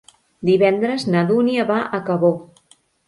Divendres 0.49 1.05
na 1.15 1.23
Dúnia 1.33 1.67
va 1.73 1.77
a 1.99 2.01
Cabó. 2.09 2.33